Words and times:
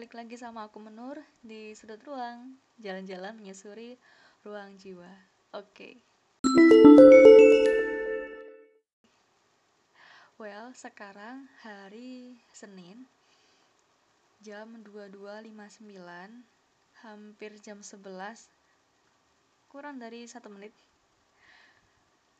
balik 0.00 0.16
lagi 0.16 0.40
sama 0.40 0.64
aku 0.64 0.80
Menur 0.80 1.20
di 1.44 1.76
sudut 1.76 2.00
ruang, 2.08 2.56
jalan-jalan 2.80 3.36
menyusuri 3.36 4.00
ruang 4.48 4.72
jiwa. 4.80 5.12
Oke. 5.52 5.60
Okay. 5.76 5.94
Well, 10.40 10.72
sekarang 10.72 11.52
hari 11.60 12.40
Senin 12.48 13.04
jam 14.40 14.72
22.59 14.80 15.52
hampir 17.04 17.60
jam 17.60 17.84
11 17.84 18.48
kurang 19.68 20.00
dari 20.00 20.24
satu 20.24 20.48
menit 20.48 20.72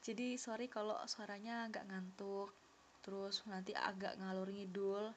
jadi 0.00 0.40
sorry 0.40 0.64
kalau 0.72 0.96
suaranya 1.04 1.68
agak 1.68 1.84
ngantuk 1.92 2.56
terus 3.04 3.44
nanti 3.44 3.76
agak 3.76 4.16
ngalur 4.16 4.48
ngidul 4.48 5.12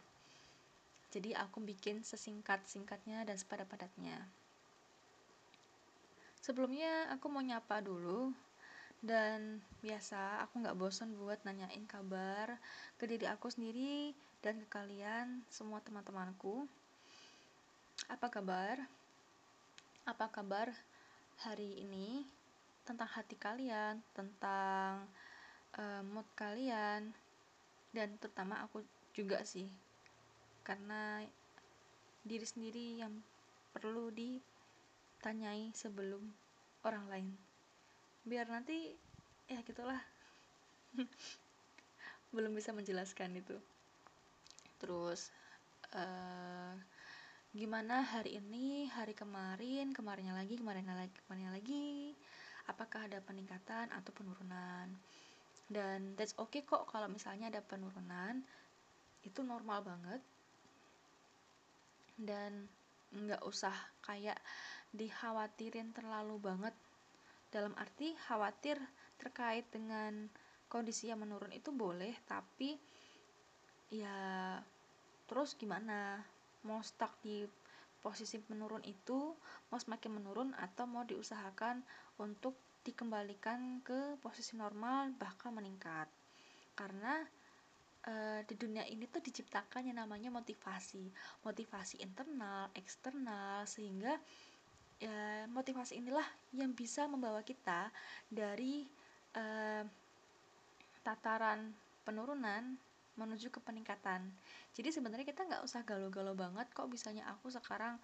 jadi 1.14 1.38
aku 1.46 1.62
bikin 1.62 2.02
sesingkat-singkatnya 2.02 3.22
dan 3.22 3.38
sepadat-padatnya. 3.38 4.18
Sebelumnya 6.42 7.14
aku 7.14 7.30
mau 7.30 7.46
nyapa 7.46 7.86
dulu 7.86 8.34
dan 9.06 9.62
biasa 9.86 10.42
aku 10.42 10.66
nggak 10.66 10.74
bosan 10.74 11.14
buat 11.14 11.38
nanyain 11.46 11.86
kabar 11.86 12.58
ke 12.98 13.06
diri 13.06 13.30
aku 13.30 13.54
sendiri 13.54 14.18
dan 14.42 14.58
ke 14.58 14.68
kalian 14.74 15.46
semua 15.54 15.86
teman-temanku. 15.86 16.66
Apa 18.10 18.34
kabar? 18.34 18.82
Apa 20.10 20.34
kabar 20.34 20.74
hari 21.46 21.78
ini? 21.86 22.26
Tentang 22.84 23.08
hati 23.08 23.38
kalian 23.40 24.02
tentang 24.12 25.08
uh, 25.78 26.02
mood 26.04 26.28
kalian 26.36 27.14
dan 27.94 28.18
terutama 28.20 28.60
aku 28.66 28.84
juga 29.16 29.46
sih 29.48 29.70
karena 30.64 31.20
diri 32.24 32.48
sendiri 32.48 33.04
yang 33.04 33.12
perlu 33.76 34.08
ditanyai 34.16 35.76
sebelum 35.76 36.24
orang 36.88 37.06
lain. 37.12 37.30
Biar 38.24 38.48
nanti 38.48 38.96
ya 39.52 39.60
gitulah. 39.68 40.00
Belum 42.36 42.56
bisa 42.56 42.72
menjelaskan 42.72 43.44
itu. 43.44 43.60
Terus 44.80 45.30
uh, 45.92 46.74
gimana 47.54 48.02
hari 48.02 48.40
ini 48.40 48.90
hari 48.90 49.14
kemarin 49.14 49.94
kemarinnya 49.94 50.34
lagi 50.34 50.58
kemarinnya 50.58 50.96
lagi 50.96 51.16
kemarinnya 51.28 51.52
lagi? 51.54 52.16
Apakah 52.72 53.12
ada 53.12 53.20
peningkatan 53.20 53.92
atau 53.92 54.12
penurunan? 54.16 54.88
Dan 55.68 56.16
that's 56.16 56.36
okay 56.40 56.64
kok 56.64 56.88
kalau 56.88 57.12
misalnya 57.12 57.52
ada 57.52 57.60
penurunan 57.60 58.40
itu 59.24 59.40
normal 59.44 59.84
banget 59.84 60.20
dan 62.18 62.68
nggak 63.14 63.46
usah 63.46 63.74
kayak 64.06 64.38
dikhawatirin 64.94 65.94
terlalu 65.94 66.38
banget. 66.42 66.76
Dalam 67.54 67.78
arti 67.78 68.18
khawatir 68.30 68.82
terkait 69.22 69.70
dengan 69.70 70.30
kondisi 70.66 71.14
yang 71.14 71.22
menurun 71.22 71.54
itu 71.54 71.70
boleh 71.70 72.18
tapi 72.26 72.78
ya 73.94 74.58
terus 75.30 75.54
gimana? 75.54 76.22
Mau 76.64 76.80
stuck 76.82 77.20
di 77.22 77.44
posisi 78.04 78.36
menurun 78.52 78.84
itu 78.84 79.32
mau 79.72 79.80
semakin 79.80 80.12
menurun 80.20 80.50
atau 80.60 80.84
mau 80.84 81.08
diusahakan 81.08 81.80
untuk 82.20 82.56
dikembalikan 82.84 83.80
ke 83.80 84.20
posisi 84.20 84.60
normal 84.60 85.16
bahkan 85.16 85.56
meningkat. 85.56 86.12
Karena 86.76 87.24
uh, 88.08 88.40
di 88.44 88.56
dunia 88.56 88.84
ini 88.88 89.08
tuh 89.08 89.24
diciptakan 89.24 89.90
yang 89.90 90.00
namanya 90.04 90.30
motivasi. 90.34 91.08
Motivasi 91.44 92.04
internal 92.04 92.72
eksternal 92.76 93.64
sehingga 93.68 94.16
ya, 95.00 95.48
motivasi 95.52 96.00
inilah 96.00 96.26
yang 96.56 96.72
bisa 96.76 97.08
membawa 97.08 97.44
kita 97.44 97.92
dari 98.28 98.88
uh, 99.36 99.84
tataran 101.04 101.76
penurunan 102.08 102.76
menuju 103.14 103.54
ke 103.54 103.60
peningkatan. 103.62 104.26
Jadi 104.74 104.90
sebenarnya 104.90 105.28
kita 105.28 105.46
nggak 105.46 105.64
usah 105.64 105.86
galau-galau 105.86 106.34
banget 106.34 106.66
kok 106.74 106.90
bisanya 106.90 107.30
aku 107.30 107.54
sekarang 107.54 108.02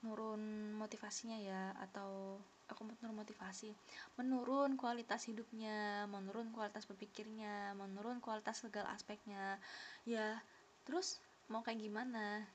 nurun 0.00 0.72
motivasinya 0.80 1.36
ya 1.36 1.76
atau 1.76 2.40
aku 2.70 2.86
menurun 2.86 3.20
motivasi 3.20 3.74
menurun 4.16 4.78
kualitas 4.80 5.26
hidupnya 5.26 6.06
menurun 6.08 6.54
kualitas 6.54 6.86
berpikirnya 6.86 7.76
menurun 7.76 8.22
kualitas 8.24 8.64
segala 8.64 8.94
aspeknya. 8.94 9.60
Ya 10.08 10.40
terus 10.88 11.20
mau 11.52 11.60
kayak 11.60 11.82
gimana? 11.82 12.46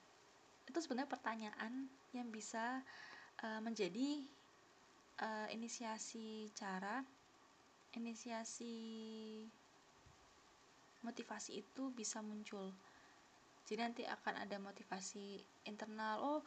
Itu 0.65 0.81
sebenarnya 0.81 1.11
pertanyaan 1.11 1.73
yang 2.15 2.31
bisa 2.33 2.81
uh, 3.43 3.61
menjadi 3.61 4.23
uh, 5.21 5.47
inisiasi 5.51 6.49
cara 6.55 7.05
inisiasi 7.95 8.75
motivasi 11.05 11.61
itu 11.61 11.93
bisa 11.93 12.19
muncul. 12.25 12.73
Jadi 13.65 13.79
nanti 13.81 14.03
akan 14.05 14.45
ada 14.45 14.57
motivasi 14.57 15.41
internal 15.69 16.21
oh 16.21 16.41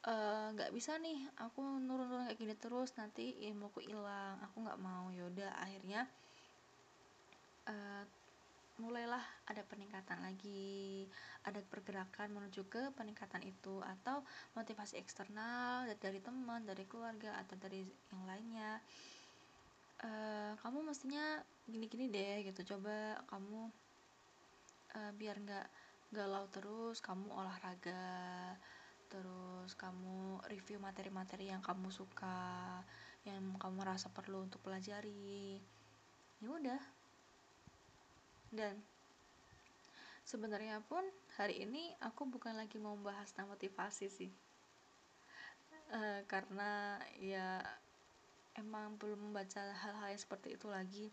nggak 0.00 0.70
uh, 0.72 0.74
bisa 0.74 0.96
nih 0.96 1.20
aku 1.36 1.60
nurun-nurun 1.60 2.24
kayak 2.24 2.40
gini 2.40 2.54
terus 2.56 2.96
nanti 2.96 3.36
ilmuku 3.44 3.84
hilang 3.84 4.40
aku 4.40 4.64
nggak 4.64 4.80
mau. 4.80 5.12
Yaudah 5.12 5.52
akhirnya 5.60 6.08
uh, 7.68 8.04
mulailah 8.80 9.20
ada 9.44 9.60
peningkatan 9.68 10.24
lagi 10.24 11.04
ada 11.44 11.60
pergerakan 11.68 12.32
menuju 12.32 12.64
ke 12.72 12.96
peningkatan 12.96 13.44
itu 13.44 13.84
atau 13.84 14.24
motivasi 14.56 14.96
eksternal 14.96 15.84
dari 16.00 16.16
teman 16.24 16.64
dari 16.64 16.88
keluarga 16.88 17.36
atau 17.44 17.60
dari 17.60 17.84
yang 18.12 18.24
lainnya. 18.24 18.80
Uh, 20.00 20.56
kamu 20.64 20.80
mestinya 20.80 21.44
gini-gini 21.68 22.08
deh 22.08 22.48
gitu 22.48 22.72
coba 22.72 23.20
kamu 23.28 23.68
uh, 24.96 25.12
biar 25.12 25.36
nggak 25.44 25.68
galau 26.16 26.48
terus 26.48 27.04
kamu 27.04 27.28
olahraga 27.28 28.00
terus 29.10 29.74
kamu 29.74 30.38
review 30.46 30.78
materi-materi 30.78 31.50
yang 31.50 31.58
kamu 31.58 31.90
suka 31.90 32.78
yang 33.26 33.58
kamu 33.60 33.84
rasa 33.84 34.08
perlu 34.08 34.46
untuk 34.46 34.62
pelajari. 34.64 35.60
Ya 36.40 36.48
udah. 36.48 36.82
Dan 38.48 38.80
sebenarnya 40.24 40.80
pun 40.86 41.04
hari 41.36 41.66
ini 41.66 41.92
aku 42.00 42.24
bukan 42.24 42.56
lagi 42.56 42.80
mau 42.80 42.96
membahas 42.96 43.34
tentang 43.34 43.52
motivasi 43.52 44.06
sih. 44.08 44.32
Uh, 45.90 46.22
karena 46.30 47.02
ya 47.18 47.58
emang 48.54 48.94
belum 48.96 49.30
membaca 49.30 49.58
hal-hal 49.58 50.14
yang 50.14 50.22
seperti 50.22 50.54
itu 50.56 50.70
lagi. 50.70 51.06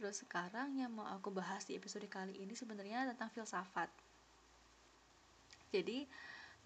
Terus 0.00 0.24
sekarang 0.24 0.80
yang 0.80 0.96
mau 0.96 1.04
aku 1.04 1.28
bahas 1.28 1.68
di 1.68 1.76
episode 1.76 2.08
kali 2.08 2.40
ini 2.40 2.56
sebenarnya 2.56 3.10
tentang 3.12 3.28
filsafat. 3.28 3.90
Jadi 5.70 6.08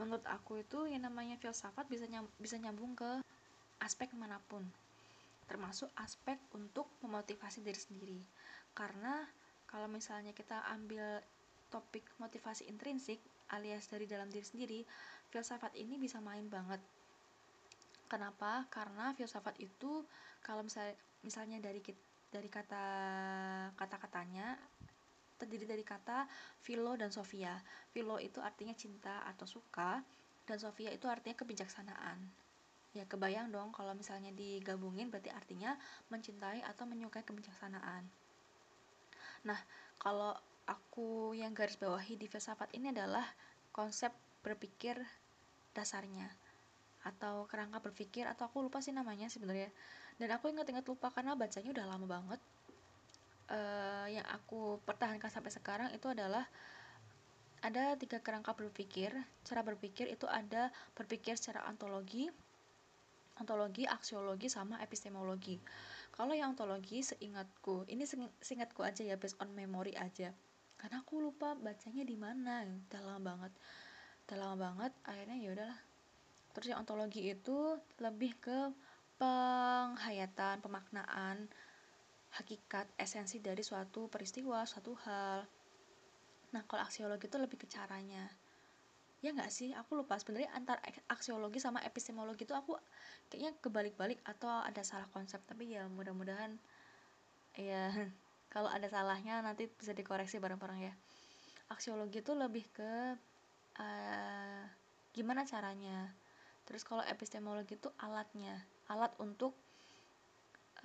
menurut 0.00 0.24
aku 0.26 0.62
itu 0.62 0.90
yang 0.90 1.06
namanya 1.06 1.38
filsafat 1.38 1.86
bisa 1.86 2.04
nyam, 2.10 2.26
bisa 2.40 2.58
nyambung 2.58 2.98
ke 2.98 3.22
aspek 3.82 4.10
mana 4.16 4.40
pun. 4.50 4.64
Termasuk 5.46 5.92
aspek 6.00 6.40
untuk 6.56 6.88
memotivasi 7.04 7.62
diri 7.62 7.78
sendiri. 7.78 8.20
Karena 8.74 9.22
kalau 9.68 9.86
misalnya 9.86 10.34
kita 10.34 10.62
ambil 10.74 11.22
topik 11.70 12.06
motivasi 12.22 12.70
intrinsik 12.70 13.18
alias 13.50 13.90
dari 13.90 14.06
dalam 14.06 14.30
diri 14.30 14.46
sendiri 14.46 14.80
filsafat 15.34 15.74
ini 15.74 15.98
bisa 15.98 16.22
main 16.22 16.46
banget. 16.46 16.78
Kenapa? 18.06 18.62
Karena 18.70 19.10
filsafat 19.18 19.58
itu 19.58 20.06
kalau 20.46 20.62
misalnya 20.62 20.94
misalnya 21.26 21.58
dari 21.58 21.82
dari 22.30 22.46
kata 22.46 22.86
kata-katanya 23.74 24.54
terdiri 25.36 25.66
dari 25.66 25.84
kata 25.84 26.26
philo 26.62 26.94
dan 26.94 27.10
sofia. 27.10 27.54
Philo 27.90 28.16
itu 28.22 28.38
artinya 28.38 28.72
cinta 28.74 29.26
atau 29.28 29.44
suka 29.48 30.00
dan 30.44 30.56
sofia 30.60 30.92
itu 30.92 31.08
artinya 31.10 31.36
kebijaksanaan. 31.38 32.18
Ya 32.94 33.04
kebayang 33.10 33.50
dong 33.50 33.74
kalau 33.74 33.90
misalnya 33.92 34.30
digabungin 34.30 35.10
berarti 35.10 35.32
artinya 35.34 35.74
mencintai 36.14 36.62
atau 36.62 36.86
menyukai 36.86 37.26
kebijaksanaan. 37.26 38.06
Nah, 39.44 39.60
kalau 39.98 40.32
aku 40.64 41.36
yang 41.36 41.52
garis 41.52 41.76
bawahi 41.76 42.16
di 42.16 42.30
filsafat 42.30 42.72
ini 42.72 42.94
adalah 42.94 43.26
konsep 43.74 44.14
berpikir 44.46 44.96
dasarnya 45.74 46.30
atau 47.04 47.44
kerangka 47.44 47.84
berpikir 47.84 48.24
atau 48.24 48.48
aku 48.48 48.64
lupa 48.64 48.80
sih 48.80 48.94
namanya 48.94 49.28
sebenarnya 49.28 49.68
dan 50.16 50.28
aku 50.32 50.48
ingat-ingat 50.48 50.88
lupa 50.88 51.12
karena 51.12 51.36
bacanya 51.36 51.68
udah 51.74 51.84
lama 51.84 52.06
banget 52.08 52.40
uh, 53.50 54.06
yang 54.08 54.24
aku 54.30 54.80
pertahankan 54.84 55.28
sampai 55.28 55.52
sekarang 55.52 55.88
itu 55.92 56.06
adalah 56.08 56.44
ada 57.64 57.96
tiga 57.96 58.20
kerangka 58.20 58.52
berpikir. 58.52 59.12
Cara 59.44 59.60
berpikir 59.64 60.12
itu 60.12 60.28
ada 60.28 60.68
berpikir 60.92 61.36
secara 61.40 61.64
ontologi, 61.68 62.28
ontologi, 63.40 63.88
aksiologi, 63.88 64.52
sama 64.52 64.80
epistemologi. 64.84 65.56
Kalau 66.14 66.36
yang 66.36 66.54
ontologi 66.54 67.02
seingatku, 67.02 67.88
ini 67.90 68.04
seingatku 68.38 68.84
aja 68.84 69.02
ya 69.02 69.16
based 69.16 69.40
on 69.40 69.50
memory 69.56 69.96
aja. 69.96 70.30
Karena 70.76 71.00
aku 71.00 71.24
lupa 71.24 71.56
bacanya 71.56 72.04
di 72.04 72.16
mana, 72.20 72.62
dalam 72.92 73.24
banget. 73.24 73.50
udah 74.24 74.40
lama 74.40 74.56
banget 74.56 74.92
akhirnya 75.04 75.36
ya 75.36 75.52
udahlah 75.52 75.80
terus 76.56 76.72
yang 76.72 76.80
ontologi 76.80 77.28
itu 77.28 77.76
lebih 78.00 78.32
ke 78.40 78.72
penghayatan 79.20 80.64
pemaknaan 80.64 81.44
hakikat 82.34 82.90
esensi 82.98 83.38
dari 83.38 83.62
suatu 83.62 84.10
peristiwa 84.10 84.66
suatu 84.66 84.98
hal. 85.06 85.46
Nah 86.50 86.62
kalau 86.66 86.82
aksiologi 86.82 87.30
itu 87.30 87.38
lebih 87.38 87.58
ke 87.62 87.66
caranya. 87.70 88.26
Ya 89.22 89.30
nggak 89.32 89.50
sih? 89.54 89.70
Aku 89.72 89.96
lupa. 89.96 90.18
Sebenarnya 90.18 90.50
antar 90.52 90.82
aksiologi 91.08 91.62
sama 91.62 91.80
epistemologi 91.86 92.44
itu 92.44 92.52
aku 92.52 92.76
kayaknya 93.30 93.56
kebalik-balik 93.62 94.20
atau 94.26 94.50
ada 94.62 94.82
salah 94.82 95.06
konsep. 95.14 95.40
Tapi 95.46 95.78
ya 95.78 95.86
mudah-mudahan 95.88 96.58
ya 97.54 97.94
kalau 98.54 98.68
ada 98.68 98.86
salahnya 98.90 99.38
nanti 99.40 99.70
bisa 99.70 99.94
dikoreksi 99.94 100.42
bareng-bareng 100.42 100.80
ya. 100.90 100.94
Aksiologi 101.70 102.20
itu 102.20 102.34
lebih 102.34 102.66
ke 102.74 102.92
uh, 103.78 104.62
gimana 105.14 105.46
caranya? 105.46 106.12
Terus 106.66 106.82
kalau 106.82 107.06
epistemologi 107.06 107.78
itu 107.78 107.88
alatnya. 108.02 108.58
Alat 108.90 109.16
untuk 109.16 109.56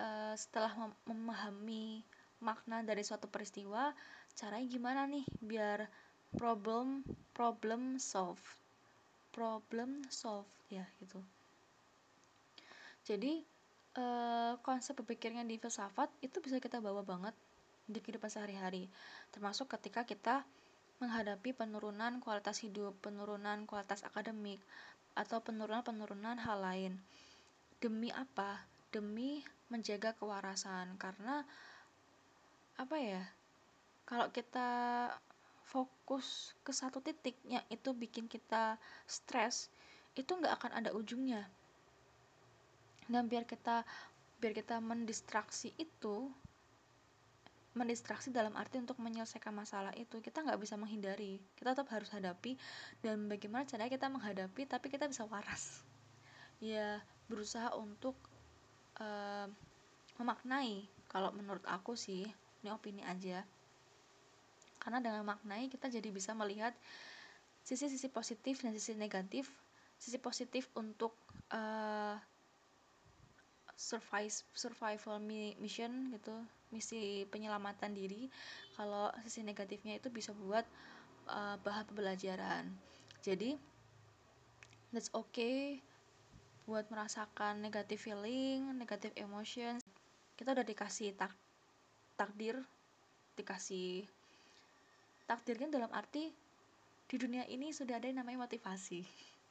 uh, 0.00 0.34
setelah 0.34 0.72
mem 0.74 0.92
memahami 1.04 2.00
makna 2.40 2.80
dari 2.80 3.04
suatu 3.04 3.28
peristiwa 3.28 3.92
caranya 4.32 4.66
gimana 4.66 5.04
nih 5.04 5.24
biar 5.44 5.84
problem 6.32 7.04
problem 7.36 8.00
solve 8.00 8.40
problem 9.30 10.00
solve 10.08 10.48
ya 10.72 10.86
gitu. 10.98 11.20
Jadi 13.04 13.42
eh, 13.98 14.52
konsep 14.62 14.94
berpikirnya 14.96 15.42
di 15.42 15.58
filsafat 15.58 16.08
itu 16.22 16.38
bisa 16.38 16.62
kita 16.62 16.78
bawa 16.78 17.02
banget 17.02 17.34
di 17.90 17.98
kehidupan 17.98 18.30
sehari-hari 18.30 18.86
termasuk 19.34 19.66
ketika 19.66 20.06
kita 20.06 20.46
menghadapi 21.02 21.50
penurunan 21.56 22.22
kualitas 22.22 22.62
hidup 22.62 22.94
penurunan 23.02 23.66
kualitas 23.66 24.06
akademik 24.06 24.62
atau 25.18 25.42
penurunan-penurunan 25.42 26.38
hal 26.38 26.58
lain. 26.62 26.92
Demi 27.82 28.12
apa 28.14 28.62
demi 28.90 29.42
menjaga 29.70 30.12
kewarasan. 30.18 30.94
Karena 30.98 31.42
apa 32.76 32.96
ya 32.98 33.22
kalau 34.06 34.30
kita 34.34 34.70
fokus 35.70 36.50
ke 36.66 36.74
satu 36.74 36.98
titik 36.98 37.38
yang 37.46 37.62
itu 37.70 37.94
bikin 37.94 38.26
kita 38.26 38.74
stres 39.06 39.70
itu 40.18 40.34
nggak 40.34 40.58
akan 40.58 40.72
ada 40.82 40.90
ujungnya. 40.90 41.46
Dan 43.06 43.30
biar 43.30 43.46
kita 43.46 43.86
biar 44.42 44.52
kita 44.56 44.82
mendistraksi 44.82 45.70
itu 45.78 46.30
mendistraksi 47.70 48.34
dalam 48.34 48.58
arti 48.58 48.82
untuk 48.82 48.98
menyelesaikan 48.98 49.54
masalah 49.54 49.94
itu 49.94 50.18
kita 50.18 50.42
nggak 50.42 50.58
bisa 50.58 50.74
menghindari. 50.74 51.38
Kita 51.54 51.78
tetap 51.78 51.86
harus 51.94 52.10
hadapi 52.10 52.58
dan 52.98 53.30
bagaimana 53.30 53.62
caranya 53.62 53.94
kita 53.94 54.10
menghadapi 54.10 54.66
tapi 54.66 54.90
kita 54.90 55.06
bisa 55.06 55.22
waras. 55.30 55.86
Ya 56.58 56.98
berusaha 57.30 57.70
untuk 57.78 58.18
memaknai. 60.20 60.84
Kalau 61.10 61.34
menurut 61.34 61.64
aku 61.66 61.98
sih 61.98 62.28
ini 62.62 62.68
opini 62.70 63.02
aja. 63.02 63.42
Karena 64.80 65.00
dengan 65.00 65.24
maknai 65.24 65.68
kita 65.68 65.92
jadi 65.92 66.08
bisa 66.08 66.32
melihat 66.32 66.72
sisi-sisi 67.64 68.08
positif 68.08 68.64
dan 68.64 68.72
sisi 68.76 68.96
negatif. 68.96 69.48
Sisi 70.00 70.16
positif 70.16 70.72
untuk 70.76 71.12
uh, 71.52 72.16
survive 73.76 74.32
survival 74.52 75.16
mission 75.60 76.12
gitu 76.12 76.32
misi 76.72 77.24
penyelamatan 77.28 77.92
diri. 77.92 78.28
Kalau 78.76 79.12
sisi 79.24 79.44
negatifnya 79.44 79.96
itu 80.00 80.08
bisa 80.08 80.32
buat 80.32 80.64
uh, 81.28 81.56
bahan 81.60 81.84
pembelajaran. 81.88 82.64
Jadi 83.20 83.56
that's 84.92 85.12
okay 85.12 85.84
buat 86.70 86.86
merasakan 86.86 87.58
negative 87.58 87.98
feeling 87.98 88.70
negative 88.78 89.10
emotion 89.18 89.82
kita 90.38 90.54
udah 90.54 90.62
dikasih 90.62 91.10
tak 91.18 91.34
takdir 92.14 92.62
dikasih 93.34 94.06
takdirnya 95.26 95.70
dalam 95.70 95.90
arti 95.90 96.30
di 97.10 97.16
dunia 97.18 97.42
ini 97.50 97.74
sudah 97.74 97.98
ada 97.98 98.06
yang 98.06 98.22
namanya 98.22 98.46
motivasi. 98.46 99.02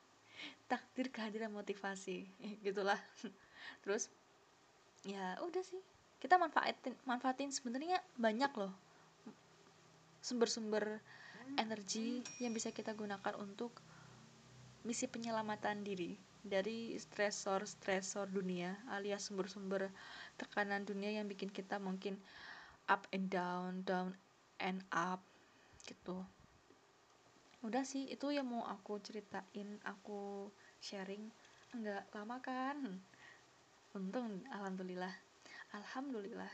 Takdir 0.71 1.11
kehadiran 1.11 1.51
motivasi 1.51 2.23
gitulah. 2.65 2.99
Terus 3.83 4.07
ya 5.03 5.35
udah 5.43 5.63
sih. 5.63 5.83
Kita 6.23 6.39
manfaatin 6.39 6.95
manfaatin 7.03 7.51
sebenarnya 7.51 7.99
banyak 8.15 8.51
loh 8.55 8.71
sumber-sumber 10.19 10.99
energi 11.55 12.19
yang 12.43 12.51
bisa 12.51 12.75
kita 12.75 12.91
gunakan 12.91 13.39
untuk 13.39 13.71
misi 14.83 15.07
penyelamatan 15.07 15.79
diri 15.79 16.11
dari 16.45 16.95
stresor-stresor 16.95 18.31
dunia 18.31 18.79
alias 18.95 19.27
sumber-sumber 19.27 19.91
tekanan 20.39 20.87
dunia 20.87 21.19
yang 21.19 21.27
bikin 21.27 21.51
kita 21.51 21.77
mungkin 21.77 22.15
up 22.87 23.05
and 23.11 23.27
down, 23.29 23.83
down 23.83 24.15
and 24.57 24.81
up 24.89 25.19
gitu. 25.85 26.23
Udah 27.59 27.83
sih 27.83 28.07
itu 28.07 28.31
yang 28.31 28.47
mau 28.47 28.63
aku 28.63 29.03
ceritain 29.03 29.77
aku 29.83 30.47
sharing. 30.79 31.27
Enggak 31.75 32.07
lama 32.15 32.39
kan? 32.39 32.79
Untung 33.93 34.41
alhamdulillah. 34.49 35.11
Alhamdulillah. 35.75 36.49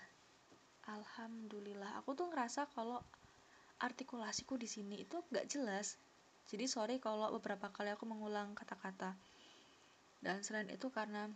Alhamdulillah. 0.89 2.01
Aku 2.01 2.17
tuh 2.17 2.27
ngerasa 2.33 2.67
kalau 2.73 2.99
artikulasiku 3.79 4.57
di 4.57 4.65
sini 4.65 5.05
itu 5.05 5.21
nggak 5.29 5.45
jelas. 5.45 5.95
Jadi 6.49 6.65
sorry 6.69 6.97
kalau 6.97 7.31
beberapa 7.37 7.69
kali 7.69 7.93
aku 7.93 8.05
mengulang 8.05 8.53
kata-kata 8.53 9.17
dan 10.25 10.41
selain 10.41 10.65
itu 10.73 10.89
karena 10.89 11.29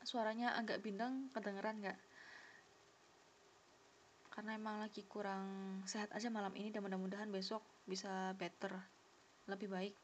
suaranya 0.00 0.56
agak 0.56 0.80
bindeng 0.80 1.28
kedengeran 1.36 1.84
nggak? 1.84 1.98
Karena 4.32 4.56
emang 4.56 4.80
lagi 4.80 5.04
kurang 5.04 5.44
sehat 5.84 6.08
aja 6.16 6.32
malam 6.32 6.56
ini 6.56 6.72
dan 6.72 6.80
mudah-mudahan 6.80 7.28
besok 7.28 7.60
bisa 7.84 8.32
better 8.40 8.72
lebih 9.44 9.68
baik. 9.68 9.94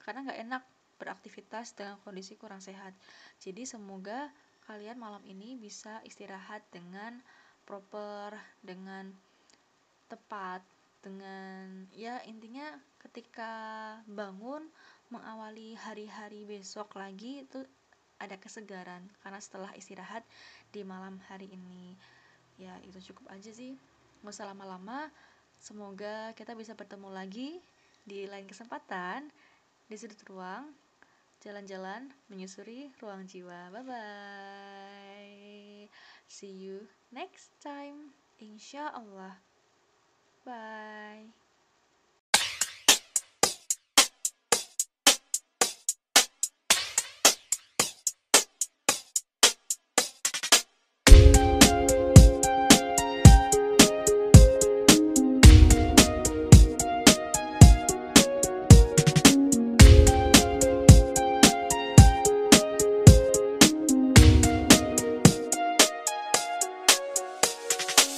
Karena 0.00 0.24
nggak 0.24 0.40
enak 0.48 0.62
beraktivitas 0.96 1.76
dengan 1.76 2.00
kondisi 2.00 2.34
kurang 2.40 2.64
sehat. 2.64 2.96
Jadi 3.38 3.68
semoga 3.68 4.32
kalian 4.66 4.96
malam 4.96 5.22
ini 5.28 5.54
bisa 5.54 6.00
istirahat 6.08 6.64
dengan 6.72 7.20
proper 7.68 8.32
dengan 8.64 9.12
tepat 10.08 10.64
dengan 11.04 11.86
ya 11.94 12.18
intinya 12.26 12.74
ketika 13.04 13.52
bangun 14.08 14.66
mengawali 15.08 15.76
hari-hari 15.76 16.44
besok 16.44 16.96
lagi 16.96 17.44
itu 17.44 17.64
ada 18.18 18.34
kesegaran 18.36 19.06
karena 19.22 19.38
setelah 19.38 19.70
istirahat 19.78 20.26
di 20.74 20.82
malam 20.82 21.22
hari 21.30 21.48
ini. 21.48 21.94
Ya 22.58 22.74
itu 22.82 22.98
cukup 23.12 23.30
aja 23.30 23.50
sih. 23.54 23.78
Nggak 24.20 24.34
usah 24.34 24.50
lama-lama. 24.50 25.08
Semoga 25.58 26.34
kita 26.34 26.54
bisa 26.54 26.74
bertemu 26.74 27.10
lagi 27.10 27.58
di 28.06 28.26
lain 28.26 28.46
kesempatan 28.46 29.30
di 29.90 29.96
sudut 29.98 30.18
ruang 30.26 30.70
jalan-jalan 31.38 32.10
menyusuri 32.26 32.90
ruang 32.98 33.26
jiwa. 33.26 33.70
Bye 33.70 33.84
bye 33.86 35.38
see 36.28 36.52
you 36.52 36.86
next 37.10 37.50
time. 37.58 38.14
Insya 38.38 38.94
Allah. 38.94 39.40
Bye 40.46 41.37